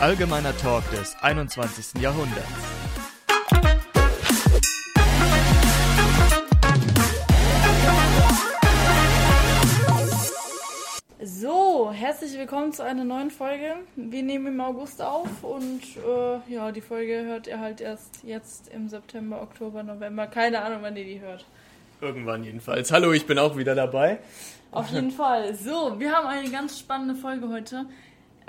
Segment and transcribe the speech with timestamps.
[0.00, 2.00] Allgemeiner Talk des 21.
[2.00, 2.48] Jahrhunderts.
[11.22, 13.74] So, herzlich willkommen zu einer neuen Folge.
[13.94, 18.68] Wir nehmen im August auf und äh, ja, die Folge hört ihr halt erst jetzt
[18.68, 20.26] im September, Oktober, November.
[20.28, 21.44] Keine Ahnung, wann ihr die hört.
[22.00, 22.90] Irgendwann jedenfalls.
[22.90, 24.18] Hallo, ich bin auch wieder dabei.
[24.72, 25.54] Auf jeden Fall.
[25.54, 27.84] So, wir haben eine ganz spannende Folge heute.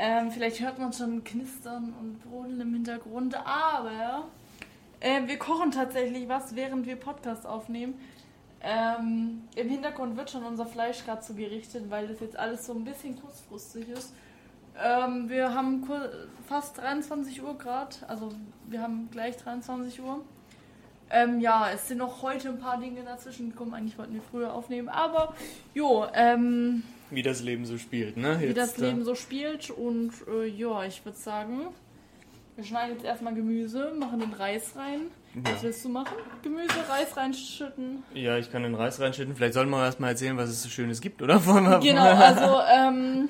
[0.03, 4.23] Ähm, vielleicht hört man schon Knistern und Brodeln im Hintergrund, aber
[4.99, 7.93] äh, wir kochen tatsächlich was, während wir Podcast aufnehmen.
[8.63, 12.83] Ähm, Im Hintergrund wird schon unser Fleisch gerade zugerichtet, weil das jetzt alles so ein
[12.83, 14.15] bisschen kurzfristig ist.
[14.83, 15.87] Ähm, wir haben
[16.47, 18.31] fast 23 Uhr gerade, also
[18.69, 20.25] wir haben gleich 23 Uhr.
[21.11, 23.75] Ähm, ja, es sind noch heute ein paar Dinge dazwischen gekommen.
[23.75, 25.35] Eigentlich wollten wir früher aufnehmen, aber
[25.75, 28.39] jo, ähm, Wie das Leben so spielt, ne?
[28.39, 29.69] wie das Jetzt, äh, Leben so spielt.
[29.69, 31.67] Und äh, ja, ich würde sagen,
[32.55, 35.01] wir schneiden jetzt erstmal Gemüse, machen den Reis rein.
[35.33, 35.63] Was Ja.
[35.63, 36.13] willst du machen?
[36.43, 38.03] Gemüse, Reis reinschütten.
[38.13, 39.35] ja, ich kann den Reis reinschütten.
[39.35, 41.45] Vielleicht sollen wir erstmal erzählen, was es so Schönes gibt, oder?
[41.45, 43.29] Wollen wir Genau, also ähm,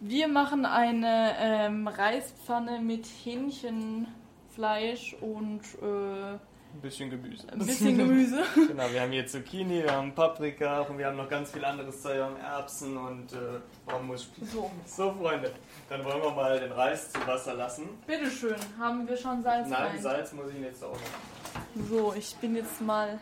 [0.00, 6.38] wir machen eine ähm, Reispfanne mit Hähnchenfleisch und äh,
[6.76, 7.46] ein bisschen Gemüse.
[7.52, 8.42] ein bisschen Gemüse.
[8.68, 12.02] Genau, wir haben hier Zucchini, wir haben Paprika und wir haben noch ganz viel anderes
[12.02, 14.28] Zeug, wir haben Erbsen und äh, Hummus.
[14.52, 15.52] So, So, Freunde,
[15.88, 17.88] dann wollen wir mal den Reis zu Wasser lassen.
[18.06, 20.02] bitteschön, haben wir schon Salz Nein, rein.
[20.02, 21.86] Salz muss ich jetzt auch noch.
[21.88, 23.18] So, ich bin jetzt mal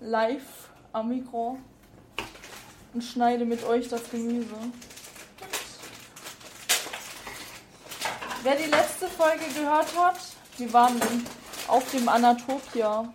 [0.00, 1.58] live am Mikro
[2.92, 4.54] und schneide mit euch das Gemüse.
[8.42, 10.16] Wer die letzte Folge gehört hat,
[10.56, 10.98] wir waren
[11.70, 13.12] auf dem Anatopia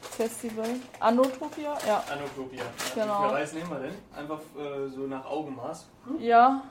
[0.00, 0.68] Festival.
[1.00, 1.76] Anotopia?
[1.86, 2.02] Ja.
[2.10, 2.62] Anotopia.
[2.64, 3.02] Ja.
[3.02, 3.22] Genau.
[3.22, 3.94] Wie viel Reis nehmen wir denn?
[4.16, 5.86] Einfach äh, so nach Augenmaß.
[6.18, 6.62] Ja,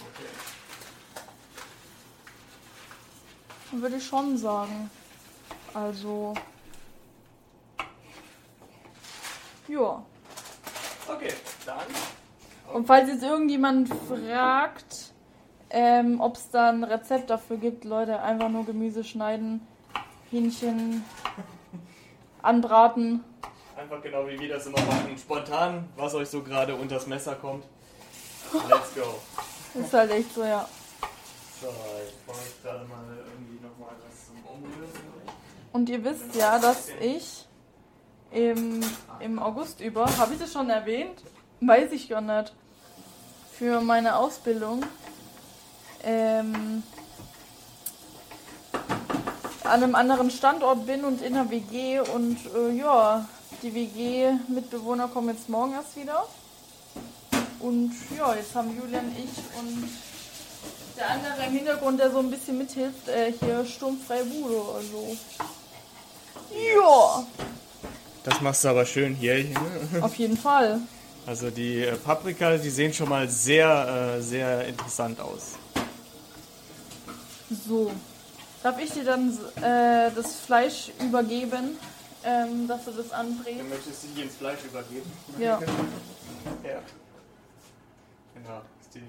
[0.00, 0.28] Okay.
[3.72, 4.90] würde ich schon sagen.
[5.74, 6.32] Also.
[9.66, 10.02] Ja.
[11.08, 11.32] Okay,
[11.66, 11.76] dann.
[12.72, 15.12] Und falls jetzt irgendjemand fragt,
[15.70, 19.66] ähm, ob es da ein Rezept dafür gibt, Leute, einfach nur Gemüse schneiden,
[20.30, 21.04] Hähnchen
[22.42, 23.24] anbraten.
[23.76, 25.16] Einfach genau wie wir das immer machen.
[25.16, 27.64] Spontan, was euch so gerade unters Messer kommt.
[28.52, 29.80] Let's go.
[29.80, 30.68] Ist halt echt so, ja.
[31.60, 34.90] So, ich brauche jetzt gerade mal irgendwie nochmal was zum Umrühren.
[35.72, 37.46] Und ihr wisst ja, dass ich
[38.32, 38.80] im,
[39.20, 41.22] im August über, habe ich das schon erwähnt?
[41.60, 42.52] Weiß ich gar nicht.
[43.52, 44.84] Für meine Ausbildung
[46.04, 46.82] ähm,
[49.68, 53.28] an einem anderen Standort bin und in einer WG und äh, ja,
[53.62, 56.26] die WG-Mitbewohner kommen jetzt morgen erst wieder.
[57.60, 59.88] Und ja, jetzt haben Julian, ich und
[60.96, 64.62] der andere im Hintergrund, der so ein bisschen mithilft, äh, hier sturmfreie Bude.
[64.74, 65.16] Also.
[66.50, 67.26] Ja,
[68.24, 69.44] Das machst du aber schön hier.
[70.00, 70.80] auf jeden Fall.
[71.26, 75.56] Also die äh, Paprika, die sehen schon mal sehr, äh, sehr interessant aus.
[77.66, 77.90] So.
[78.62, 79.30] Darf ich dir dann
[79.62, 81.76] äh, das Fleisch übergeben,
[82.24, 83.68] ähm, dass du das Du anbringst?
[83.68, 85.10] möchtest dich ins Fleisch übergeben?
[85.38, 85.60] Ja.
[86.64, 86.80] Ja.
[88.34, 88.62] Genau.
[88.94, 89.02] Die,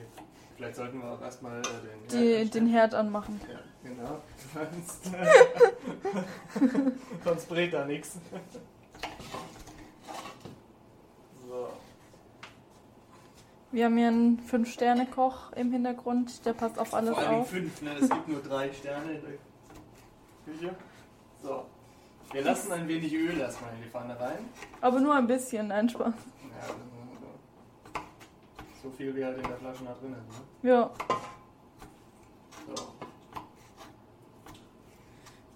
[0.58, 3.40] vielleicht sollten wir auch erstmal äh, den, Die, Herd den Herd anmachen.
[3.50, 4.22] Ja, genau.
[4.54, 5.06] Sonst,
[7.24, 8.18] sonst brät da nichts.
[11.48, 11.70] So.
[13.72, 17.50] Wir haben hier einen Fünf-Sterne-Koch im Hintergrund, der passt auf alles Vor allem auf.
[17.50, 17.92] fünf, ne?
[18.00, 19.34] Es gibt nur drei Sterne in der
[20.54, 20.76] Küche.
[21.44, 21.66] So.
[22.32, 24.50] Wir lassen ein wenig Öl erstmal in die Pfanne rein.
[24.82, 26.14] Aber nur ein bisschen, nein, Spaß.
[26.14, 26.74] Ja,
[28.82, 28.90] so.
[28.92, 30.64] viel wie halt in der Flasche da drin ist.
[30.64, 30.70] Ne?
[30.70, 30.92] Ja,
[32.68, 32.76] So.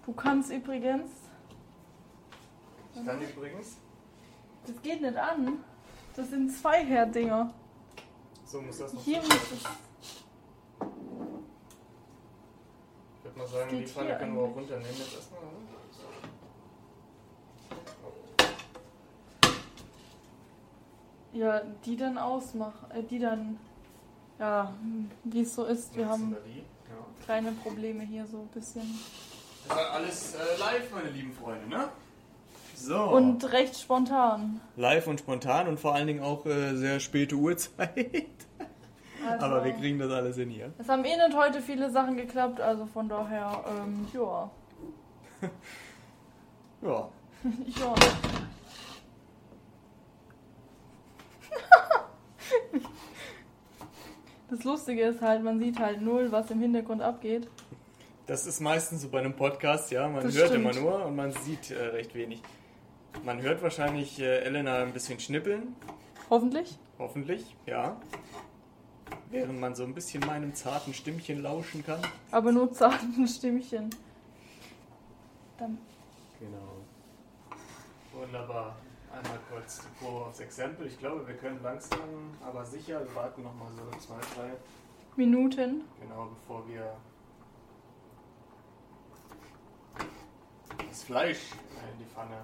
[0.06, 1.10] du kannst übrigens.
[3.04, 3.76] Dann übrigens.
[4.66, 5.58] Das geht nicht an.
[6.14, 7.52] Das sind zwei Herddinger.
[8.54, 9.30] So muss das noch Hier sein.
[9.30, 9.64] muss es.
[13.18, 15.40] Ich würde mal sagen, Steht die Pfanne können wir auch runternehmen jetzt erstmal.
[15.40, 15.48] ne?
[21.32, 22.92] Ja, die dann ausmachen.
[22.92, 23.58] Äh, die dann.
[24.38, 24.72] Ja,
[25.24, 25.96] wie es so ist.
[25.96, 26.36] Wir haben.
[26.54, 27.24] Ja.
[27.24, 29.00] kleine Probleme hier so ein bisschen.
[29.66, 31.88] Das war alles äh, live, meine lieben Freunde, ne?
[32.76, 33.00] So.
[33.02, 34.60] Und recht spontan.
[34.76, 38.26] live und spontan und vor allen Dingen auch äh, sehr späte Uhrzeit.
[39.34, 40.72] Also, Aber wir kriegen das alles hin hier.
[40.78, 44.50] Es haben eh nicht heute viele Sachen geklappt, also von daher, ähm, ja.
[46.82, 47.08] Ja.
[47.80, 47.94] ja.
[54.50, 57.48] Das Lustige ist halt, man sieht halt null, was im Hintergrund abgeht.
[58.26, 60.08] Das ist meistens so bei einem Podcast, ja.
[60.08, 60.64] Man Das hört stimmt.
[60.64, 62.40] immer nur und man sieht äh, recht wenig.
[63.24, 65.74] Man hört wahrscheinlich äh, Elena ein bisschen schnippeln,
[66.30, 66.78] Hoffentlich.
[66.98, 67.96] hoffentlich, ja.
[69.30, 72.00] Während man so ein bisschen meinem zarten Stimmchen lauschen kann.
[72.30, 73.90] Aber nur zarten Stimmchen.
[75.58, 75.78] Dann
[76.40, 76.76] Genau.
[78.12, 78.76] Wunderbar.
[79.12, 80.86] Einmal kurz die Probe aufs Exempel.
[80.86, 82.00] Ich glaube, wir können langsam,
[82.44, 84.50] aber sicher, wir warten nochmal so zwei, drei,
[85.16, 85.82] Minuten.
[86.00, 86.96] genau bevor wir
[90.88, 91.52] das Fleisch
[91.92, 92.36] in die Pfanne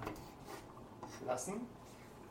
[1.25, 1.61] lassen.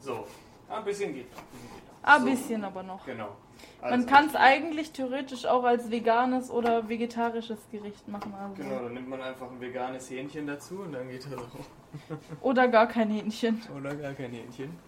[0.01, 0.27] So,
[0.69, 1.39] ein bisschen geht noch.
[1.43, 2.03] Ein bisschen, geht noch.
[2.03, 3.05] Ein so, bisschen aber noch.
[3.05, 3.37] Genau.
[3.83, 8.35] Man Also, kann es eigentlich theoretisch auch als veganes oder vegetarisches Gericht machen.
[8.35, 8.63] Also.
[8.63, 11.49] Genau, dann nimmt man einfach ein veganes Hähnchen dazu und dann geht das auch.
[12.43, 13.63] Oder gar kein Hähnchen.
[13.77, 14.79] Oder gar kein Hähnchen.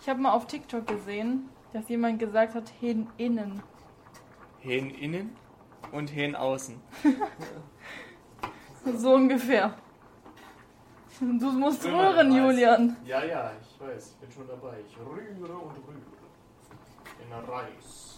[0.00, 3.62] Ich habe mal auf TikTok gesehen, dass jemand gesagt hat, Hähn innen.
[4.60, 5.36] Hähn innen
[5.92, 6.80] und Hähn außen.
[8.96, 9.74] So ungefähr.
[11.20, 12.34] Du musst rühren.
[12.34, 12.96] Julian.
[13.04, 14.78] Ja, ja, ich weiß, ich bin schon dabei.
[14.88, 16.00] Ich rühre und rühre.
[17.22, 18.09] In Reis.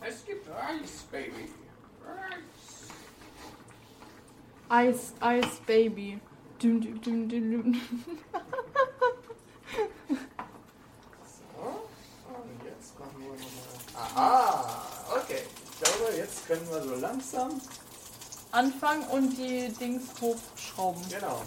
[0.00, 1.50] Es gibt Reis, Baby.
[4.70, 4.94] Reis.
[4.94, 6.20] Ice, Ice Baby.
[6.62, 7.80] Düm, düm, düm, düm, düm.
[11.24, 11.62] So.
[12.28, 13.68] Und jetzt machen wir nochmal.
[13.94, 14.86] Aha,
[15.16, 15.42] okay.
[15.72, 17.60] Ich glaube, jetzt können wir so langsam.
[18.50, 21.02] Anfangen und die Dings hochschrauben.
[21.08, 21.42] Genau.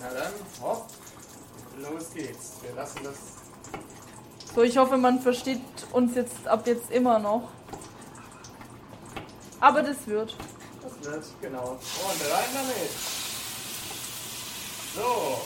[0.00, 0.88] Na dann, hopp.
[1.78, 2.54] Los geht's.
[2.62, 3.18] Wir lassen das.
[4.54, 5.60] So, ich hoffe, man versteht
[5.92, 7.50] uns jetzt ab jetzt immer noch.
[9.64, 10.34] Aber das wird.
[10.82, 11.70] Das wird, genau.
[11.70, 12.90] Und rein damit.
[14.94, 15.40] So.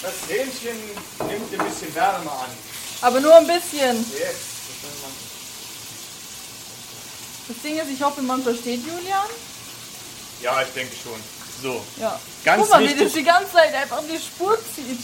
[0.00, 0.78] Das Hähnchen
[1.28, 2.48] nimmt ein bisschen Wärme an.
[3.02, 3.98] Aber nur ein bisschen.
[4.10, 4.40] Jetzt.
[7.48, 9.28] Das Ding ist, ich hoffe, man versteht Julian.
[10.40, 11.20] Ja, ich denke schon.
[11.62, 11.84] So.
[12.00, 12.18] Ja.
[12.42, 13.02] Ganz Guck mal, wie wichtig.
[13.02, 14.98] das die ganze Zeit einfach die Spur zieht.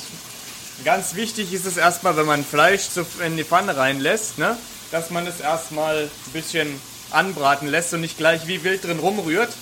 [0.87, 2.87] Ganz wichtig ist es erstmal, wenn man Fleisch
[3.23, 4.57] in die Pfanne reinlässt, ne,
[4.91, 6.81] dass man es erstmal ein bisschen
[7.11, 9.53] anbraten lässt und nicht gleich wie wild drin rumrührt.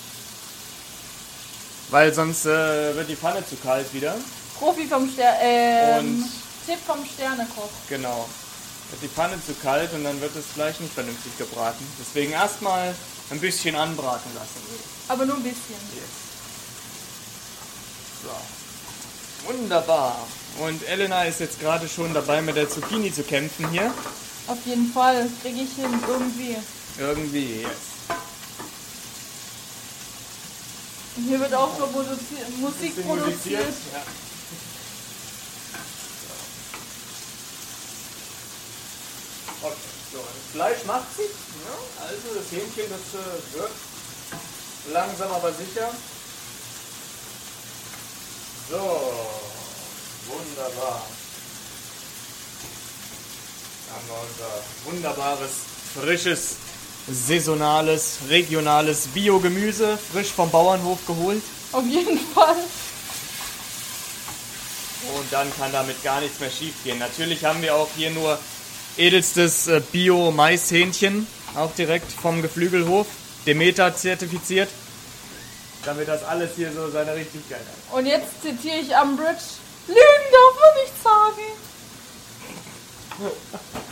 [1.89, 4.15] Weil sonst äh, wird die Pfanne zu kalt wieder.
[4.57, 5.99] Profi vom Stern.
[5.99, 6.25] Und-
[6.65, 7.69] Tipp vom Sternekoch.
[7.89, 8.27] Genau.
[8.89, 11.85] Wird die Pfanne zu kalt und dann wird das Fleisch nicht vernünftig gebraten.
[11.99, 12.95] Deswegen erstmal
[13.29, 14.61] ein bisschen anbraten lassen.
[15.07, 15.75] Aber nur ein bisschen.
[18.23, 19.47] So.
[19.47, 20.17] Wunderbar.
[20.59, 23.93] Und Elena ist jetzt gerade schon dabei, mit der Zucchini zu kämpfen hier.
[24.47, 25.27] Auf jeden Fall.
[25.43, 26.55] Kriege ich hin, irgendwie.
[26.97, 27.65] Irgendwie.
[31.17, 33.73] Und hier wird auch so Musik Bisschen produziert.
[33.93, 34.03] Ja.
[39.61, 39.75] Okay,
[40.11, 41.25] so, das Fleisch macht sich.
[41.65, 43.71] Ja, also das Hähnchen, das äh, wird
[44.91, 45.89] langsam aber sicher.
[48.69, 48.77] So,
[50.27, 51.05] wunderbar.
[53.87, 55.51] Dann haben wir unser wunderbares,
[55.93, 56.55] frisches,
[57.07, 61.43] saisonales, regionales Biogemüse, frisch vom Bauernhof geholt.
[61.71, 62.55] Auf jeden Fall.
[65.15, 66.97] Und dann kann damit gar nichts mehr schief gehen.
[66.97, 68.39] Natürlich haben wir auch hier nur
[68.97, 73.05] edelstes äh, Bio-Maishähnchen, auch direkt vom Geflügelhof,
[73.45, 74.69] Demeter zertifiziert,
[75.83, 77.97] damit das alles hier so seine Richtigkeit hat.
[77.97, 79.43] Und jetzt zitiere ich Umbridge.
[79.87, 81.43] Lügen darf man nicht sagen.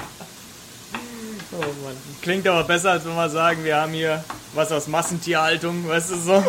[1.56, 1.96] Oh Mann.
[2.22, 6.18] Klingt aber besser, als wenn wir sagen, wir haben hier was aus Massentierhaltung, weißt du
[6.18, 6.34] so?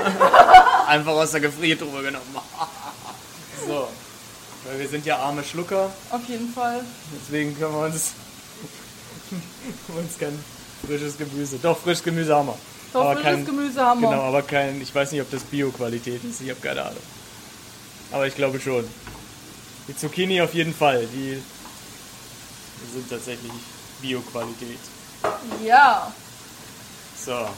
[0.87, 2.25] Einfach aus der Gefriertruhe genommen.
[3.67, 3.89] so.
[4.67, 6.81] Weil wir sind ja arme Schlucker, Auf jeden Fall.
[7.21, 8.13] deswegen können wir uns,
[9.89, 10.39] uns kein
[10.87, 11.59] frisches Gemüse.
[11.63, 12.59] Doch, frisches Gemüse haben wir.
[12.95, 14.09] Doch, Aber frisches kein- Gemüse haben wir.
[14.11, 17.03] Genau, aber kein, ich weiß nicht, ob das Bio-Qualität ist, ich habe keine Ahnung.
[18.13, 18.85] Aber ich glaube schon.
[19.87, 21.43] Die Zucchini auf jeden Fall, die
[22.95, 23.53] sind tatsächlich
[24.01, 24.79] Bio-Qualität.
[25.63, 26.13] Ja.
[27.25, 27.49] So,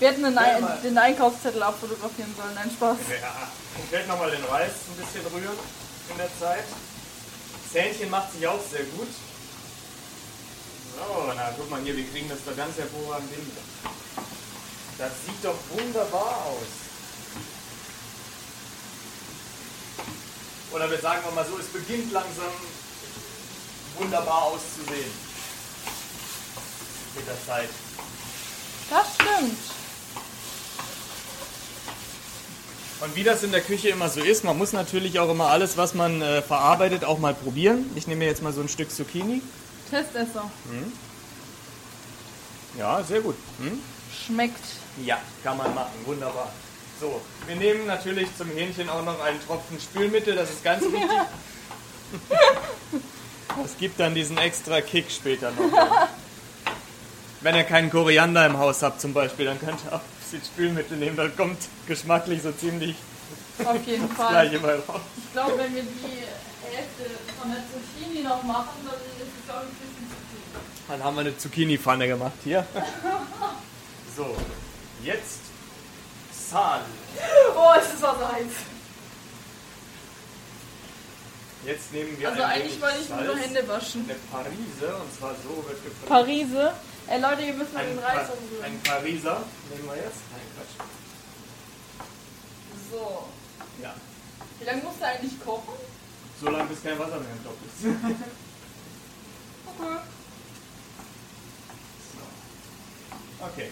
[0.00, 0.80] Wir hätten den, Ja, Ein mal.
[0.82, 2.54] den Einkaufszettel abfotografieren sollen.
[2.54, 2.96] Nein, Spaß.
[3.20, 3.48] ja.
[3.84, 5.58] Ich werde nochmal den Reis ein bisschen rühren
[6.08, 6.64] in der Zeit.
[7.72, 9.08] Das Hähnchen macht sich auch sehr gut.
[10.96, 13.50] So, na guck mal hier, wir kriegen das da ganz hervorragend hin.
[14.98, 16.66] Das sieht doch wunderbar aus.
[20.72, 22.52] Oder wir sagen wir mal so, es beginnt langsam
[23.98, 25.10] wunderbar auszusehen.
[27.16, 27.68] Mit der Zeit.
[28.88, 29.58] Das stimmt.
[33.00, 35.78] Und wie das in der Küche immer so ist, man muss natürlich auch immer alles,
[35.78, 37.90] was man äh, verarbeitet, auch mal probieren.
[37.94, 39.40] Ich nehme mir jetzt mal so ein Stück Zucchini.
[39.90, 40.50] Testesser.
[42.78, 43.36] Ja, sehr gut.
[43.58, 43.80] Hm?
[44.26, 44.64] Schmeckt.
[45.04, 45.92] Ja, kann man machen.
[46.04, 46.52] Wunderbar.
[47.00, 51.00] So, wir nehmen natürlich zum Hähnchen auch noch einen Tropfen Spülmittel, das ist ganz wichtig.
[53.62, 55.70] Das gibt dann diesen extra Kick später noch.
[57.42, 60.44] Wenn ihr keinen Koriander im Haus habt zum Beispiel, dann könnt ihr auch ein bisschen
[60.44, 62.96] Spülmittel nehmen, dann kommt geschmacklich so ziemlich
[63.64, 64.30] Auf jeden das Fall.
[64.48, 65.00] gleiche mal raus.
[65.16, 69.64] Ich glaube, wenn wir die Hälfte von der Zucchini noch machen, dann ist es, glaube
[69.64, 70.60] ich, ein bisschen zu viel.
[70.88, 72.66] Dann haben wir eine Zucchini-Pfanne gemacht hier.
[74.16, 74.36] So,
[75.04, 75.38] jetzt
[76.50, 76.80] Sal.
[77.56, 78.44] Oh, es ist Wasser heiß.
[81.64, 84.04] Jetzt nehmen wir Also eigentlich wollte ich nur Salz, Hände waschen.
[84.08, 86.06] Eine Parise, und zwar so wird gefüllt.
[86.08, 86.72] Parise.
[87.06, 88.64] Ey Leute, ihr müsst mal den pa Reis umrühren.
[88.64, 90.20] ein Pariser nehmen wir jetzt.
[90.30, 90.86] Nein, Quatsch.
[92.90, 93.28] So.
[93.82, 93.94] Ja.
[94.58, 95.74] Wie lange musst du eigentlich kochen?
[96.40, 97.84] So lange bis kein Wasser mehr im Topf ist.
[99.78, 99.98] Okay.
[102.12, 103.46] So.
[103.46, 103.70] Okay.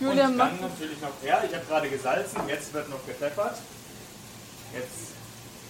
[0.00, 0.52] Julian und macht.
[0.52, 3.58] dann natürlich noch, ja, ich habe gerade gesalzen, jetzt wird noch gepfeffert.
[4.76, 5.12] Jetzt,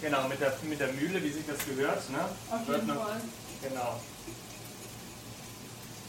[0.01, 2.29] genau, mit der, mit der Mühle, wie sich das gehört, ne?
[2.51, 3.21] Auf wird jeden noch, Fall.
[3.63, 4.01] Genau.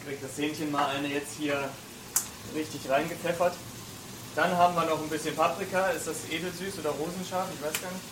[0.05, 1.69] Kriegt das Hähnchen mal eine jetzt hier
[2.55, 3.53] richtig reingepfeffert.
[4.35, 5.89] Dann haben wir noch ein bisschen Paprika.
[5.89, 7.47] Ist das edelsüß oder rosenscharf?
[7.53, 8.03] Ich weiß gar nicht.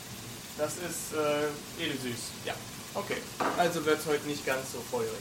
[0.58, 2.20] Das ist äh, edelsüß.
[2.46, 2.54] Ja.
[2.94, 3.18] Okay.
[3.58, 5.12] Also wird es heute nicht ganz so feurig.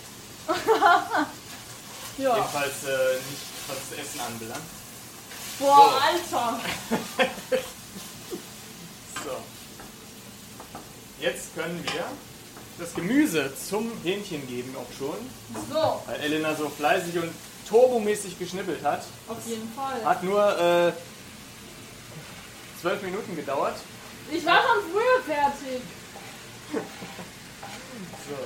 [2.17, 2.37] Ja.
[2.37, 4.63] Jedenfalls äh, nicht, was das Essen anbelangt.
[5.59, 6.37] Boah, So.
[6.37, 6.61] Alter.
[9.25, 9.37] So.
[11.25, 12.05] Jetzt können wir
[12.79, 15.17] das Gemüse zum Hähnchen geben auch schon.
[15.71, 17.33] So, Weil Elena so fleißig und
[17.67, 19.05] turbomäßig geschnippelt hat.
[19.27, 20.05] auf jeden Fall.
[20.05, 20.93] Hat nur äh,
[22.79, 23.77] zwölf Minuten gedauert.
[24.31, 25.81] Ich war schon früher fertig.
[28.27, 28.37] So.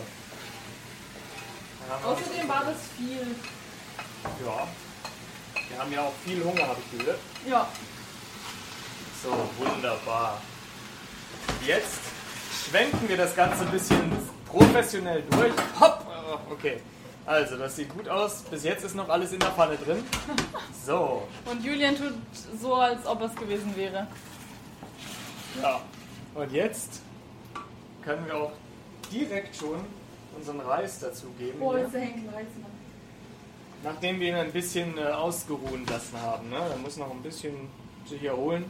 [2.08, 3.34] Außerdem war das viel.
[4.44, 4.68] Ja.
[5.68, 7.18] Wir haben ja auch viel Hunger, habe ich gehört.
[7.48, 7.68] Ja.
[9.22, 10.42] So, wunderbar.
[11.64, 12.00] Jetzt
[12.68, 14.12] schwenken wir das Ganze ein bisschen
[14.46, 15.52] professionell durch.
[15.80, 16.04] Hopp!
[16.06, 16.80] Oh, Okay.
[17.26, 18.40] Also, das sieht gut aus.
[18.50, 20.02] Bis jetzt ist noch alles in der Pfanne drin.
[20.86, 22.14] So, Und Julian tut
[22.58, 24.06] so, als ob es gewesen wäre.
[25.62, 25.80] ja.
[26.34, 27.02] Und jetzt
[28.02, 28.52] können wir auch
[29.12, 29.80] direkt schon
[30.36, 31.60] unseren Reis dazugeben.
[31.60, 32.70] Oh, der Henkel Reis, Mann.
[33.82, 36.48] Nachdem wir ihn ein bisschen äh, ausgeruhen lassen haben.
[36.48, 36.56] Ne?
[36.56, 37.68] Er muss noch ein bisschen
[38.06, 38.64] sich erholen.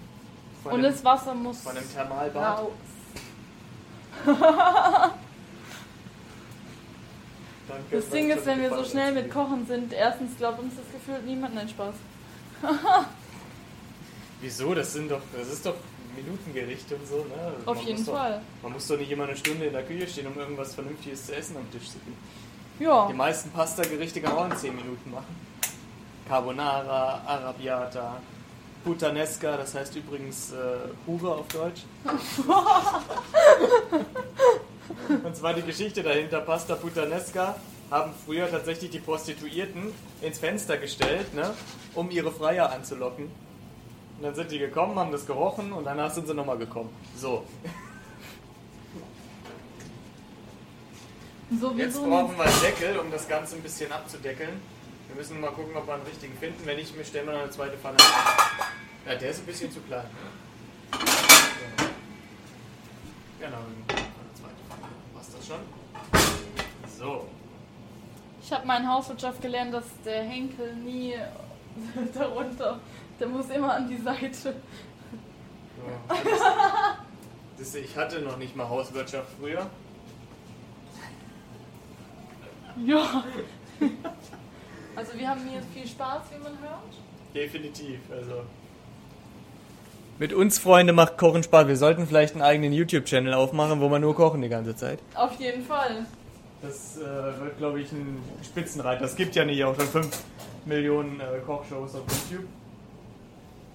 [0.64, 2.66] Von Und dem, das Wasser muss von dem Thermalbad.
[7.90, 9.30] Das Ding ist, wenn wir so schnell mit.
[9.30, 11.94] Kochen sind, erstens glaubt uns das Gefühl niemand, nein, Spaß.
[14.40, 14.74] Wieso?
[14.74, 15.74] Das sind doch, das ist doch
[16.16, 17.52] Minutengericht und so, ne?
[17.66, 18.40] Auf Man jeden muss doch, Fall.
[18.62, 21.36] Man muss doch nicht immer eine Stunde in der Küche stehen, um irgendwas Vernünftiges zu
[21.36, 22.18] essen am Tisch zu finden.
[22.78, 23.08] Ja.
[23.08, 25.48] Die meisten Pasta-Gerichte kann man auch in 10 Minuten machen.
[26.28, 28.20] Carbonara, Arrabbiata,
[28.84, 30.56] Puttanesca, das heißt übrigens äh,
[31.06, 31.82] Hure auf Deutsch.
[35.24, 37.56] Und zwar die Geschichte dahinter, Pasta Puttanesca
[37.90, 41.54] haben früher tatsächlich die Prostituierten ins Fenster gestellt, ne,
[41.94, 43.26] um ihre Freier anzulocken.
[43.26, 46.90] Und dann sind die gekommen, haben das gerochen und danach sind sie nochmal gekommen.
[47.16, 47.44] So,
[51.60, 54.60] So wie jetzt brauchen wir einen Deckel, um das Ganze ein bisschen abzudeckeln.
[55.08, 56.64] Wir müssen mal gucken, ob wir einen richtigen finden.
[56.64, 57.96] Wenn nicht, stellen wir noch eine zweite Pfanne.
[59.06, 60.04] Ja, der ist ein bisschen zu klein.
[60.92, 60.98] So.
[63.40, 63.86] Genau, eine
[64.34, 64.88] zweite Pfanne.
[65.14, 65.60] Passt das schon?
[66.98, 67.26] So.
[68.42, 71.14] Ich habe meine Hauswirtschaft gelernt, dass der Henkel nie
[72.14, 72.80] darunter,
[73.18, 74.32] der muss immer an die Seite.
[74.32, 74.52] so.
[76.08, 79.66] Das, das, ich hatte noch nicht mal Hauswirtschaft früher.
[82.84, 83.24] Ja.
[84.98, 86.92] Also wir haben hier viel Spaß, wie man hört.
[87.32, 88.42] Definitiv, also.
[90.18, 91.68] Mit uns, Freunde, macht Kochen Spaß.
[91.68, 94.98] Wir sollten vielleicht einen eigenen YouTube-Channel aufmachen, wo wir nur kochen die ganze Zeit.
[95.14, 96.04] Auf jeden Fall.
[96.62, 99.04] Das äh, wird, glaube ich, ein Spitzenreiter.
[99.04, 100.24] Es gibt ja nicht auch schon 5
[100.64, 102.48] Millionen äh, Kochshows auf YouTube.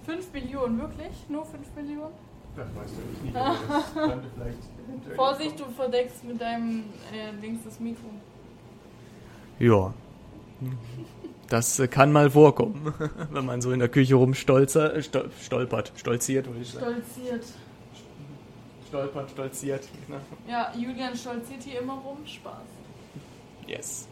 [0.04, 1.14] 5 Millionen, wirklich?
[1.30, 2.12] Nur 5 Millionen?
[2.54, 7.80] Das weißt du nicht, das könnte vielleicht Vorsicht, du verdeckst mit deinem äh, links das
[7.80, 8.10] Mikro.
[9.58, 9.94] Ja.
[11.48, 12.94] Das äh, kann mal vorkommen,
[13.30, 17.02] wenn man so in der Küche rumstolzer, stol stolpert, stolziert, würde ich sagen.
[17.12, 17.44] Stolziert.
[18.88, 19.88] Stolpert, stolziert.
[20.06, 20.20] Genau.
[20.48, 22.18] Ja, Julian stolziert hier immer rum.
[22.24, 22.62] Spaß.
[23.66, 24.08] Yes.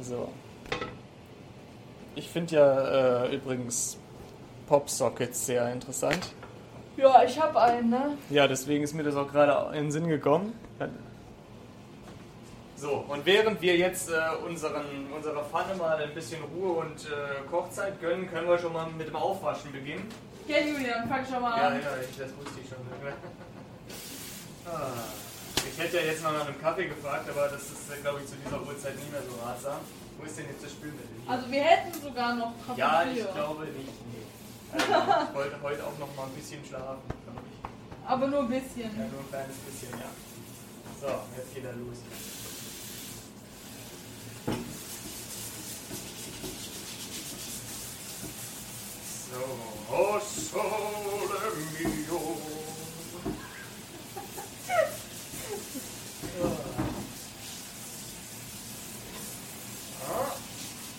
[0.00, 0.28] So.
[2.14, 3.98] Ich finde ja äh, übrigens
[4.66, 6.34] Popsockets sehr interessant.
[6.96, 8.18] Ja, ich hab einen, ne?
[8.30, 10.52] Ja, deswegen ist mir das auch gerade in den Sinn gekommen.
[12.82, 17.46] So, und während wir jetzt äh, unseren, unserer Pfanne mal ein bisschen Ruhe und äh,
[17.48, 20.08] Kochzeit gönnen, können wir schon mal mit dem Aufwaschen beginnen.
[20.48, 21.74] Ja, Julian, fang schon mal Ja, an.
[21.80, 22.78] ja, ich, das wusste ich schon.
[24.66, 24.90] ah,
[25.54, 28.26] ich hätte ja jetzt mal nach einem Kaffee gefragt, aber das ist, äh, glaube ich,
[28.26, 29.78] zu dieser Uhrzeit nicht mehr so ratsam.
[30.18, 31.06] Wo ist denn jetzt das Spülmittel?
[31.28, 32.80] Also wir hätten sogar noch Kaffee.
[32.80, 33.94] ja, ich glaube nicht.
[34.10, 34.26] Nee.
[34.72, 38.10] Also, ich wollte heute auch noch mal ein bisschen schlafen, glaube ich.
[38.10, 38.90] Aber nur ein bisschen.
[38.90, 40.10] Ja, nur ein kleines bisschen, ja.
[41.00, 41.06] So,
[41.38, 42.41] jetzt geht er los.
[49.90, 52.36] Oh sole mio.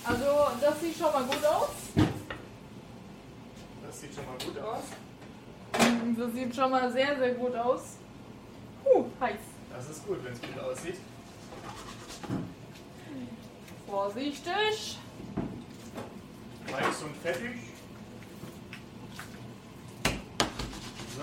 [0.06, 0.26] Also
[0.60, 1.70] das sieht schon mal gut aus.
[3.86, 4.84] das sieht schon mal gut aus.
[5.80, 7.82] Mm, Das sieht schon mal sehr, sehr gut aus.
[8.86, 9.40] Huh, heiß.
[9.74, 10.98] Das ist gut, wenn es gut aussieht.
[13.88, 15.00] Vorsichtig.
[16.72, 17.73] Heiß und fettig.
[21.16, 21.22] So,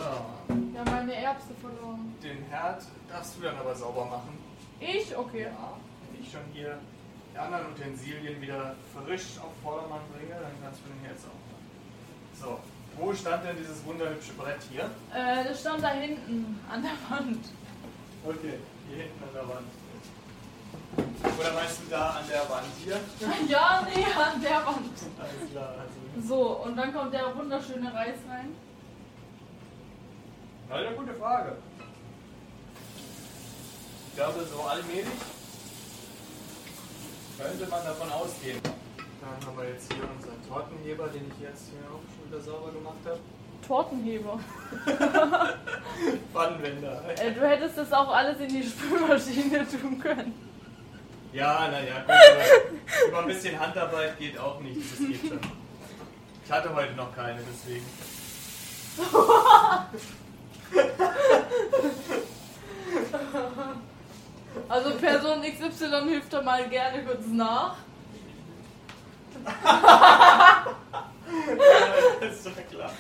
[0.73, 2.15] Wir haben meine Erbse verloren.
[2.23, 4.39] den Herd darfst du dann aber sauber machen.
[4.79, 5.17] Ich?
[5.17, 5.43] Okay.
[5.45, 5.73] Ja,
[6.13, 6.79] wenn ich schon hier
[7.35, 11.67] die anderen Utensilien wieder frisch auf Vordermann bringe, dann kannst du den Herd sauber machen.
[12.41, 12.59] So,
[13.03, 14.85] wo stand denn dieses wunderhübsche Brett hier?
[15.15, 17.45] Äh, das stand da hinten an der Wand.
[18.25, 19.67] Okay, hier hinten an der Wand.
[21.39, 22.97] Oder meinst du da an der Wand hier?
[23.49, 24.97] Ja, nee, an der Wand.
[25.19, 26.29] Alles klar, also.
[26.29, 28.55] So, und dann kommt der wunderschöne Reis rein.
[30.71, 31.57] Eine gute Frage.
[34.09, 35.07] Ich glaube, so allmählich
[37.37, 38.61] könnte man davon ausgehen.
[38.63, 42.71] Dann haben wir jetzt hier unseren Tortenheber, den ich jetzt hier auch schon wieder sauber
[42.71, 43.19] gemacht habe.
[43.67, 44.39] Tortenheber.
[46.33, 47.03] Pfannenwender.
[47.21, 50.35] Äh, du hättest das auch alles in die Spülmaschine tun können.
[51.33, 55.41] Ja, naja, gut, aber über ein bisschen Handarbeit geht auch nichts, das geht schon.
[56.45, 57.87] Ich hatte heute noch keine, deswegen.
[64.71, 67.75] Also Person XY hilft da mal gerne kurz nach.
[72.21, 72.93] das ist doch klar.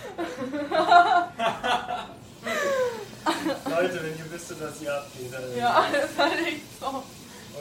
[3.70, 5.32] Leute, wenn ihr wüsstet, was hier abgeht.
[5.32, 7.04] Also Ja, das ist halt echt so.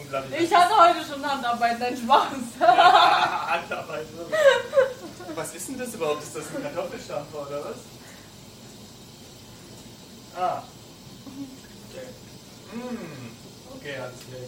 [0.02, 0.40] Unglaublich.
[0.42, 2.28] Ich hatte heute schon Handarbeit, dein Spaß.
[2.60, 4.08] Ja, Handarbeit.
[5.36, 6.24] Was ist denn das überhaupt?
[6.24, 7.78] Ist das ein Kartoffelstampfer oder was?
[10.36, 10.64] Ah.
[11.92, 12.08] Okay.
[12.74, 13.29] Mm.
[13.80, 14.42] Okay, alles klar.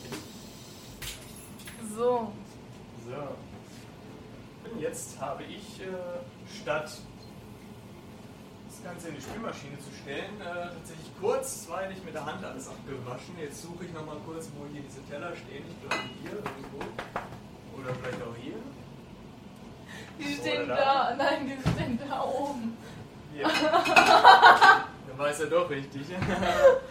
[1.95, 2.33] So.
[3.07, 4.79] So.
[4.79, 5.85] Jetzt habe ich äh,
[6.61, 6.91] statt
[8.67, 13.37] das Ganze in die Spülmaschine zu stellen, äh, tatsächlich kurzweilig mit der Hand alles abgewaschen.
[13.39, 15.63] Jetzt suche ich nochmal kurz, wo hier diese Teller stehen.
[15.69, 16.79] Ich glaube hier irgendwo.
[17.79, 18.55] Oder vielleicht auch hier.
[20.19, 21.15] Die stehen oder da.
[21.17, 22.77] Nein, die stehen da oben.
[23.33, 23.47] Hier.
[25.07, 26.07] Dann weiß er doch richtig.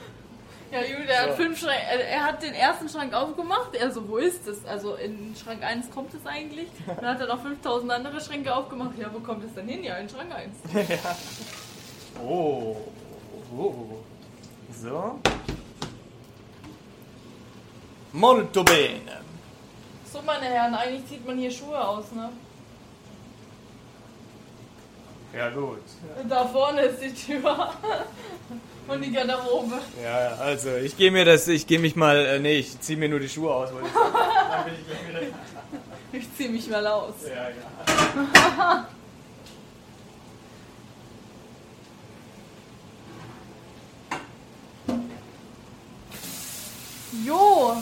[0.72, 1.42] Ja, der hat So.
[1.42, 1.82] fünf Schränke.
[1.82, 3.74] Er, er hat den ersten Schrank aufgemacht.
[3.74, 4.64] Er so, wo ist es?
[4.64, 6.68] Also in Schrank 1 kommt es eigentlich.
[6.86, 8.96] Dann hat er noch 5000 andere Schränke aufgemacht.
[8.98, 9.82] Ja, wo kommt es denn hin?
[9.82, 10.56] Ja, in Schrank 1.
[12.22, 12.76] Oh.
[13.56, 13.96] oh.
[14.78, 15.18] So.
[18.12, 19.20] Molto bene.
[20.12, 22.30] So, meine Herren, eigentlich zieht man hier Schuhe aus, ne?
[25.36, 25.82] Ja gut.
[26.28, 27.72] Da vorne ist die Tür.
[28.88, 29.78] Und die Garderobe.
[30.02, 33.08] Ja, also ich gehe mir das, ich gehe mich mal, äh, nee, ich ziehe mir
[33.08, 33.92] nur die Schuhe aus, wollte ich.
[33.92, 35.20] Dann bin ich gleich wieder.
[36.12, 37.14] Ich zieh mich mal aus.
[37.24, 38.86] Ja, ja.
[47.24, 47.76] Jo!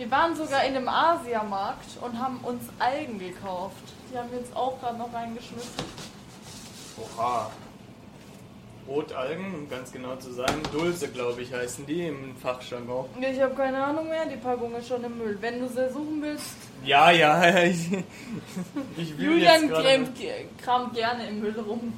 [0.00, 3.76] Wir waren sogar in einem Asiamarkt und haben uns Algen gekauft.
[4.10, 5.74] Die haben wir jetzt auch gerade noch reingeschmissen.
[6.96, 7.50] Oha.
[8.88, 10.62] Rotalgen, um ganz genau zu sagen.
[10.72, 13.10] Dulce, glaube ich, heißen die im Fachjargon.
[13.20, 15.36] Ich habe keine Ahnung mehr, die Packung ist schon im Müll.
[15.38, 17.92] Wenn du sie suchen willst, Ja, ja, ich,
[18.96, 20.18] ich will Julian jetzt kramt,
[20.64, 21.92] kramt gerne im Müll rum.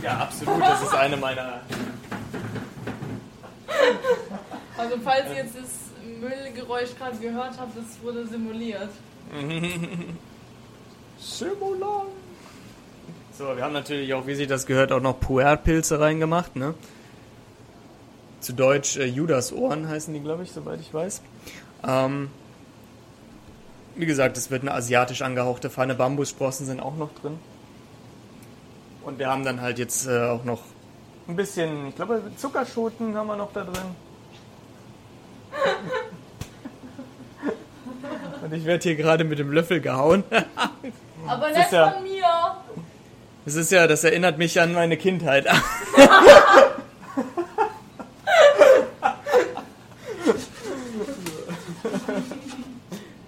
[0.00, 0.10] Ja.
[0.12, 1.60] ja, absolut, das ist eine meiner...
[4.76, 5.83] Also falls ihr jetzt das
[6.24, 8.90] Müllgeräusch gerade gehört habt, das wurde simuliert.
[11.18, 12.06] Simulan.
[13.36, 16.74] So, wir haben natürlich auch, wie sich das gehört, auch noch Puerpilze reingemacht, ne?
[18.40, 21.22] Zu Deutsch äh, Judasohren heißen die, glaube ich, soweit ich weiß.
[21.86, 22.30] Ähm,
[23.96, 25.94] wie gesagt, es wird eine asiatisch angehauchte Pfanne.
[25.94, 27.38] Bambussprossen sind auch noch drin.
[29.04, 30.60] Und wir haben dann halt jetzt äh, auch noch
[31.26, 33.96] ein bisschen, ich glaube, Zuckerschoten haben wir noch da drin.
[38.44, 40.22] Und ich werde hier gerade mit dem Löffel gehauen.
[41.26, 42.24] Aber Das nicht ist ja- von mir.
[43.46, 45.46] Das ist ja, das erinnert mich an meine Kindheit.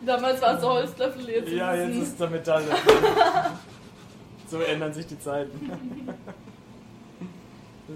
[0.05, 2.63] Damals war es so Holzlöffel, jetzt Ja, ist jetzt es ist der Metall.
[4.51, 6.09] so ändern sich die Zeiten.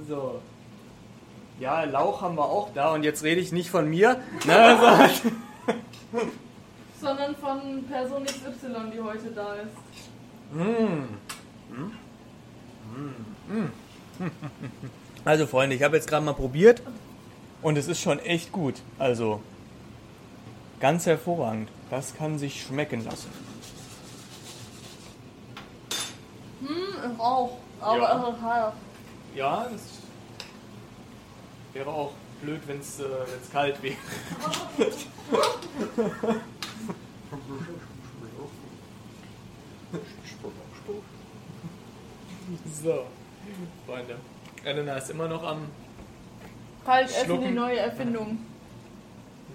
[0.09, 0.41] so.
[1.61, 4.17] Ja, Lauch haben wir auch da und jetzt rede ich nicht von mir.
[4.47, 5.29] Ne, also,
[7.01, 9.71] sondern von Person XY, die heute da ist.
[15.25, 16.83] also Freunde, ich habe jetzt gerade mal probiert
[17.63, 18.75] und es ist schon echt gut.
[18.99, 19.41] Also
[20.81, 21.69] ganz hervorragend.
[21.91, 23.31] Das kann sich schmecken lassen.
[26.61, 27.59] Hm, ich auch.
[27.81, 28.29] Aber Ja.
[28.29, 28.75] es ist hart.
[29.35, 29.83] Ja, das
[31.73, 33.97] wäre auch blöd, wenn es äh, wenn's kalt wäre.
[42.83, 43.07] so,
[43.87, 44.17] Freunde.
[44.65, 45.67] Elena ist immer noch am.
[46.85, 47.49] Kalt essen, Schlucken.
[47.49, 48.39] die neue Erfindung.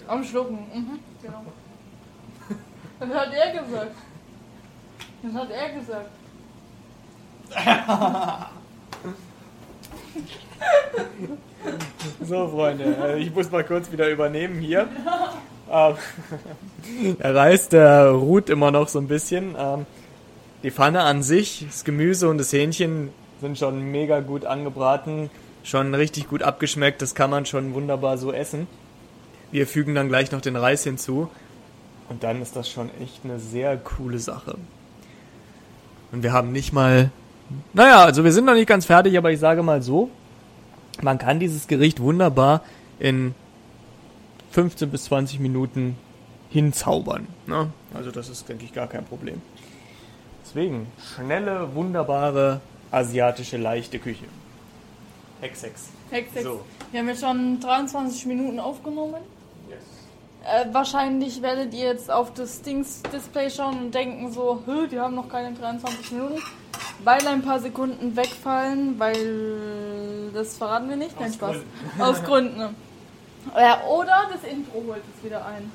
[0.08, 0.60] Am Schlucken.
[0.74, 1.44] Mhm, genau.
[3.00, 3.96] Das hat er gesagt.
[5.24, 6.10] Das hat er gesagt.
[12.22, 14.88] So, Freunde, äh, ich muss mal kurz wieder übernehmen hier.
[15.68, 15.96] Ähm,
[17.20, 19.56] Der Reis, der ruht immer noch so ein bisschen.
[19.58, 19.88] Ähm,
[20.65, 25.30] Die Pfanne an sich, das Gemüse und das Hähnchen sind schon mega gut angebraten,
[25.63, 27.04] schon richtig gut abgeschmeckt.
[27.04, 28.65] Das kann man schon wunderbar so essen.
[29.51, 31.30] Wir fügen dann gleich noch den Reis hinzu.
[32.10, 34.58] Und dann ist das schon echt eine sehr coole Sache.
[36.12, 37.12] Und wir haben nicht mal.
[37.73, 40.10] Naja, also wir sind noch nicht ganz fertig, aber ich sage mal so,
[40.99, 42.63] man kann dieses Gericht wunderbar
[42.97, 43.36] in
[44.49, 45.95] 15 bis 20 Minuten
[46.49, 47.28] hinzaubern.
[47.45, 47.69] Ne?
[47.93, 49.43] Also das ist, denke ich, gar kein Problem.
[50.56, 54.24] Deswegen, schnelle, wunderbare, asiatische, leichte Küche.
[55.41, 55.89] Hex, Hex.
[56.10, 56.44] Hex, Hex.
[56.46, 56.62] So.
[56.91, 59.22] Wir haben jetzt schon 23 Minuten aufgenommen.
[59.70, 59.80] Yes.
[60.46, 65.15] Äh, wahrscheinlich werdet ihr jetzt auf das Dings-Display schauen und denken so, Hö, die haben
[65.15, 66.41] noch keine 23 Minuten.
[67.04, 71.20] Weil ein paar Sekunden wegfallen, weil das verraten wir nicht.
[71.20, 71.52] Nein, Aus Spaß.
[71.52, 72.02] Gründen.
[72.02, 72.58] Aus Gründen.
[72.58, 72.70] ne?
[73.58, 75.70] Ja, oder das Intro holt es wieder ein.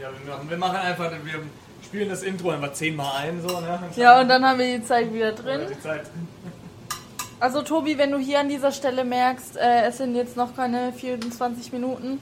[0.00, 1.42] Ja, wir machen, wir machen einfach, wir
[1.84, 3.78] spielen das Intro einfach zehnmal ein, so, ne?
[3.96, 5.62] Ja, und dann haben wir die Zeit wieder drin.
[5.70, 6.06] Die Zeit.
[7.40, 10.92] Also Tobi, wenn du hier an dieser Stelle merkst, äh, es sind jetzt noch keine
[10.92, 12.20] 24 Minuten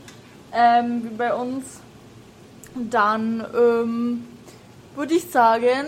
[0.52, 1.80] ähm, wie bei uns,
[2.74, 4.28] dann ähm,
[4.94, 5.86] würde ich sagen,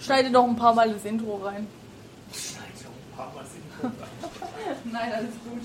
[0.00, 1.66] schneide doch ein paar Mal das Intro rein.
[2.32, 4.82] Schneid doch ein paar Mal das Intro rein.
[4.92, 5.62] Nein, alles gut.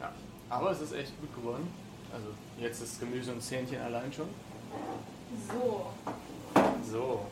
[0.00, 0.12] Ja,
[0.50, 1.68] aber es ist echt gut geworden.
[2.12, 2.26] Also
[2.60, 4.28] jetzt das Gemüse und das Hähnchen allein schon.
[5.48, 5.86] So.
[6.90, 7.26] So.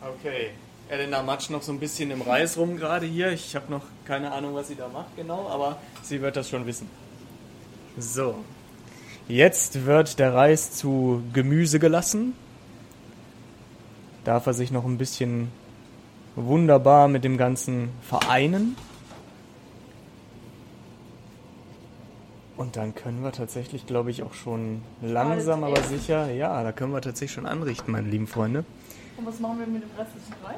[0.00, 0.50] Okay.
[0.88, 3.32] Elena matscht noch so ein bisschen im Reis rum gerade hier.
[3.32, 6.66] Ich habe noch keine Ahnung, was sie da macht genau, aber sie wird das schon
[6.66, 6.88] wissen.
[7.98, 8.36] So.
[9.26, 12.34] Jetzt wird der Reis zu Gemüse gelassen.
[14.24, 15.50] Darf er sich noch ein bisschen
[16.36, 18.76] wunderbar mit dem Ganzen vereinen.
[22.56, 26.92] Und dann können wir tatsächlich, glaube ich, auch schon langsam, aber sicher, ja, da können
[26.92, 28.64] wir tatsächlich schon anrichten, meine lieben Freunde.
[29.18, 30.56] Und was machen wir mit dem restlichen Reis?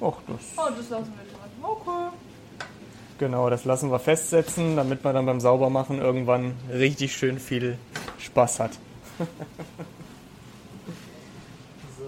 [0.00, 1.48] Och, das, Oh, das lassen wir dran.
[1.62, 2.14] Okay.
[3.18, 7.78] genau, das lassen wir festsetzen, damit man dann beim Saubermachen irgendwann richtig schön viel
[8.18, 8.72] Spaß hat.
[11.98, 12.04] so.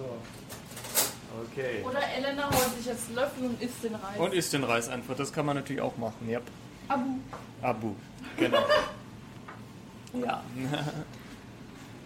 [1.51, 1.83] Okay.
[1.83, 4.19] Oder Elena holt sich jetzt Löffel und isst den Reis.
[4.19, 6.39] Und isst den Reis einfach, das kann man natürlich auch machen, ja.
[6.93, 7.09] Abu.
[7.61, 7.95] Abu,
[8.37, 8.59] genau.
[10.13, 10.41] ja.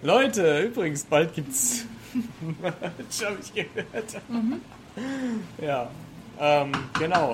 [0.01, 1.85] Leute, übrigens, bald gibt's.
[2.97, 4.21] das habe ich gehört.
[5.61, 5.89] Ja,
[6.39, 7.33] ähm, genau.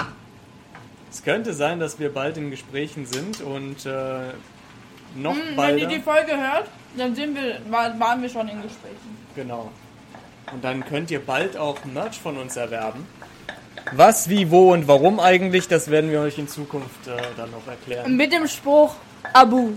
[1.12, 4.30] Es könnte sein, dass wir bald in Gesprächen sind und äh,
[5.16, 5.80] noch Hm, Wenn bald.
[5.82, 9.18] ihr die Folge hört, dann sind wir, war- waren wir schon in Gesprächen.
[9.36, 9.72] Genau.
[10.54, 13.06] Und dann könnt ihr bald auch Merch von uns erwerben.
[13.94, 17.68] Was, wie, wo und warum eigentlich, das werden wir euch in Zukunft äh, dann noch
[17.68, 18.16] erklären.
[18.16, 18.96] Mit dem Spruch
[19.34, 19.72] Abu.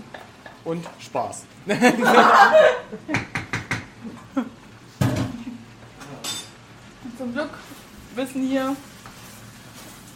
[0.63, 1.43] Und Spaß.
[7.17, 7.49] Zum Glück
[8.15, 8.75] wissen hier,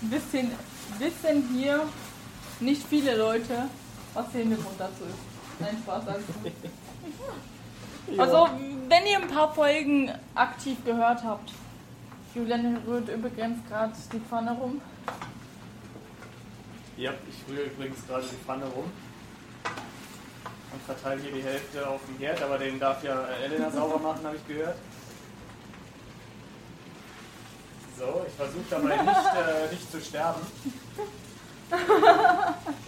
[0.01, 0.51] wissen,
[0.97, 1.81] wissen hier
[2.59, 3.69] nicht viele Leute,
[4.13, 5.17] was der Hintergrund dazu ist.
[5.59, 6.51] Nein, Spaß, alles gut.
[8.17, 8.49] Also,
[8.87, 11.51] wenn ihr ein paar Folgen aktiv gehört habt,
[12.35, 14.81] Julian rührt übrigens gerade die Pfanne rum.
[16.97, 18.91] Ja, ich rühre übrigens gerade die Pfanne rum.
[20.71, 24.23] Und verteile hier die Hälfte auf dem Herd, aber den darf ja Elena sauber machen,
[24.23, 24.77] habe ich gehört.
[27.97, 30.41] So, ich versuche dabei nicht, äh, nicht zu sterben.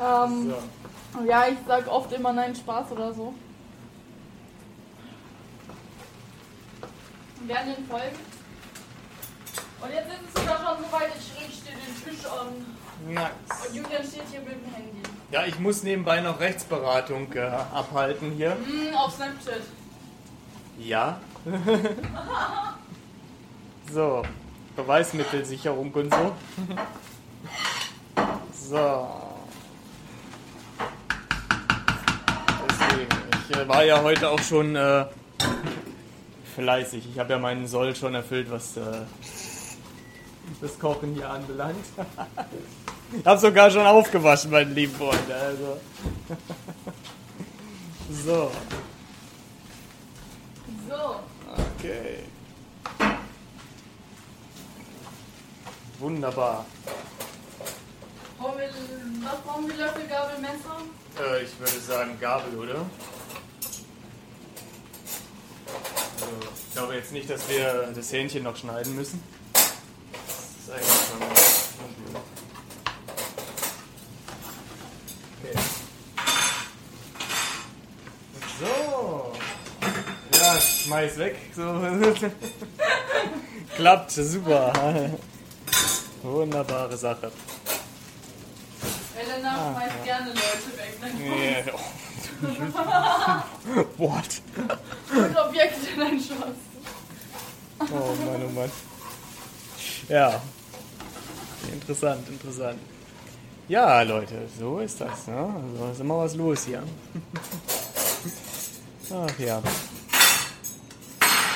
[0.00, 1.22] Ähm, So.
[1.24, 3.34] Ja, ich sag oft immer nein, Spaß oder so.
[7.46, 8.18] Während den Folgen.
[9.82, 13.12] Und jetzt ist es sogar schon soweit, ich richte den Tisch an.
[13.12, 13.66] Nice.
[13.66, 15.02] Und Julian steht hier mit dem Handy.
[15.30, 18.52] Ja, ich muss nebenbei noch Rechtsberatung äh, abhalten hier.
[18.52, 19.60] Hm, auf Snapchat.
[20.78, 21.20] Ja.
[23.92, 24.22] so,
[24.74, 26.32] Beweismittelsicherung und so.
[28.70, 29.20] so.
[32.70, 33.08] Deswegen,
[33.50, 35.04] ich äh, war ja heute auch schon äh,
[36.54, 37.08] fleißig.
[37.12, 38.82] Ich habe ja meinen Soll schon erfüllt, was äh,
[40.60, 41.84] das Kochen hier anbelangt.
[43.18, 45.34] ich habe sogar schon aufgewaschen, meine lieben Freunde.
[45.34, 45.80] Also.
[48.24, 48.50] so.
[50.88, 51.20] So.
[51.78, 52.18] Okay.
[55.98, 56.66] Wunderbar.
[58.38, 58.68] Brauchen wir,
[59.22, 60.82] was brauchen wir Löffel, Gabel, Messer?
[61.18, 62.84] Äh, ich würde sagen Gabel, oder?
[66.24, 69.22] Also, ich glaube jetzt nicht, dass wir das Hähnchen noch schneiden müssen.
[69.52, 69.62] Das
[70.58, 71.22] ist eigentlich schon.
[75.40, 75.54] Okay.
[78.58, 79.32] So.
[80.36, 81.36] Ja, schmeiß weg.
[81.54, 81.62] So.
[83.76, 84.72] Klappt, super.
[86.24, 87.30] Wunderbare Sache.
[89.16, 90.04] Elena Ah, schmeißt ja.
[90.04, 90.98] gerne Leute weg.
[91.00, 91.08] Ne?
[91.24, 91.72] Yeah.
[93.96, 94.42] What?
[95.16, 96.58] Und Objekte in ein Schoss.
[97.94, 98.70] Oh Mann, oh Mann.
[100.08, 100.40] Ja.
[101.72, 102.78] Interessant, interessant.
[103.68, 105.28] Ja, Leute, so ist das.
[105.28, 105.36] Ne?
[105.36, 106.82] Also ist immer was los hier.
[109.12, 109.62] Ach ja.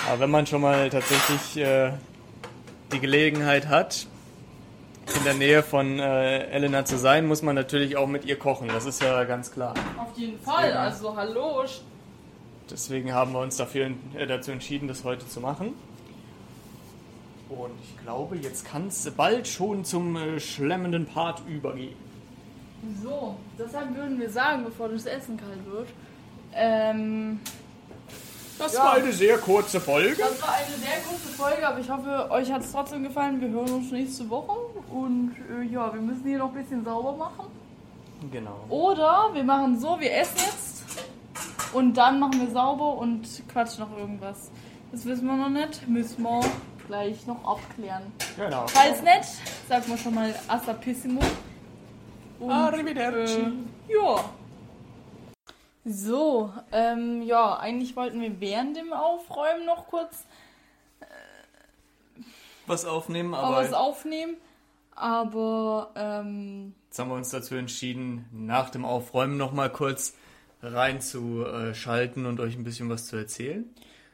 [0.08, 1.92] Aber wenn man schon mal tatsächlich äh,
[2.92, 4.06] die Gelegenheit hat,
[5.16, 8.68] in der Nähe von äh, Elena zu sein, muss man natürlich auch mit ihr kochen.
[8.68, 9.74] Das ist ja ganz klar.
[9.98, 10.72] Auf jeden Fall.
[10.72, 11.64] Also, hallo.
[12.70, 15.74] Deswegen haben wir uns dafür, äh, dazu entschieden, das heute zu machen.
[17.50, 21.96] Und ich glaube, jetzt kann es bald schon zum äh, schlemmenden Part übergehen.
[23.02, 25.88] So, deshalb würden wir sagen, bevor das Essen kalt wird.
[26.54, 27.40] Ähm,
[28.58, 28.84] Das Ja.
[28.84, 30.16] war eine sehr kurze Folge.
[30.18, 33.40] das war eine sehr kurze Folge, aber ich hoffe, euch hat es trotzdem gefallen.
[33.40, 34.52] Wir hören uns nächste Woche.
[34.92, 37.46] Und äh, ja, wir müssen hier noch ein bisschen sauber machen.
[38.32, 38.64] Genau.
[38.68, 40.82] Oder wir machen so, wir essen jetzt.
[41.72, 44.50] Und dann machen wir sauber und quatschen noch irgendwas.
[44.92, 45.86] Das wissen wir noch nicht.
[45.88, 46.40] Müssen wir
[46.88, 48.02] gleich noch abklären.
[48.36, 48.66] genau.
[48.66, 51.20] Falls nicht, sagen wir schon mal Assapissimo.
[52.40, 53.40] Und, Arrivederci.
[53.40, 54.24] Äh, ja.
[55.84, 60.24] So, ähm, ja, eigentlich wollten wir während dem Aufräumen noch kurz
[62.66, 64.36] Was aufnehmen, aber was aufnehmen.
[64.94, 70.14] Aber, ähm, jetzt haben wir uns dazu entschieden, nach dem Aufräumen nochmal kurz
[70.62, 73.64] reinzuschalten und euch ein bisschen was zu erzählen.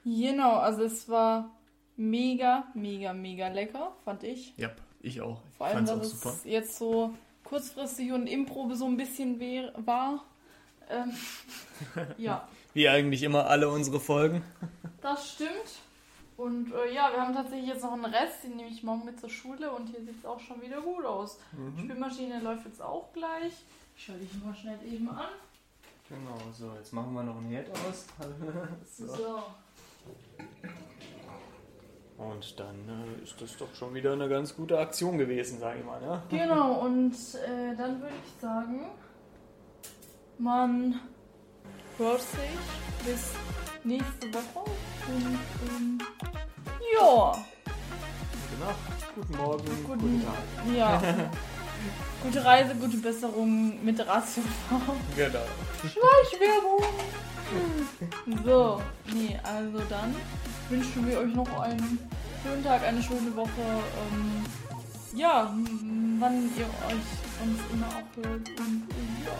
[0.05, 1.51] genau, also es war
[1.97, 4.55] mega, mega, mega lecker, fand ich.
[4.57, 5.41] Ja, ich auch.
[5.51, 6.31] Ich Vor allem, dass super.
[6.31, 9.41] es jetzt so kurzfristig und Impro so ein bisschen
[9.87, 10.25] war.
[10.91, 11.13] Ähm,
[12.19, 14.43] ja, Wie eigentlich immer alle unsere Folgen.
[15.01, 15.51] das stimmt.
[16.37, 19.21] Und äh, ja, wir haben tatsächlich jetzt noch einen Rest, den nehme ich morgen mit
[19.21, 21.39] zur Schule und hier sieht es auch schon wieder gut aus.
[21.53, 21.77] Mhm.
[21.77, 23.53] Die Spülmaschine läuft jetzt auch gleich.
[23.97, 25.29] Ich schalte dich mal schnell eben an.
[26.09, 28.07] Genau, so, jetzt machen wir noch einen Herd aus.
[28.97, 29.43] so.
[32.17, 35.85] Und dann äh, ist das doch schon wieder eine ganz gute Aktion gewesen, sage ich
[35.85, 36.01] mal.
[36.01, 36.23] Ne?
[36.31, 38.87] Genau, und äh, dann würde ich sagen,
[40.39, 41.01] man
[41.99, 43.33] hört sich bis
[43.83, 44.71] nächste Woche.
[45.09, 45.39] Und
[45.77, 45.99] ähm,
[46.99, 50.75] ja, Gute Nacht, guten Morgen, Guten- guten Tag.
[50.77, 51.03] ja.
[52.23, 54.97] gute Reise, gute Besserung mit Ratiofarm.
[55.17, 55.45] Genau.
[55.81, 56.85] Schleichwerbung!
[58.45, 58.81] So,
[59.13, 60.15] nee, also dann
[60.69, 61.99] wünschen wir euch noch einen
[62.43, 63.49] schönen Tag, eine schöne Woche.
[63.59, 64.45] Ähm,
[65.15, 65.53] ja,
[66.19, 68.49] wann ihr euch uns immer auch hört.
[68.59, 68.89] Und
[69.25, 69.37] ja,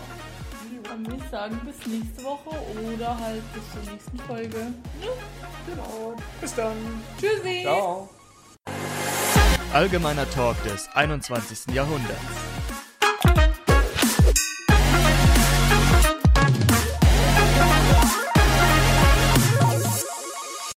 [0.83, 2.49] dann würde ich sagen, bis nächste Woche
[2.93, 4.73] oder halt bis zur nächsten Folge.
[5.67, 6.15] Genau.
[6.41, 6.75] Bis dann.
[7.19, 7.61] Tschüssi!
[7.63, 8.09] Ciao.
[9.73, 11.73] Allgemeiner Talk des 21.
[11.73, 12.54] Jahrhunderts.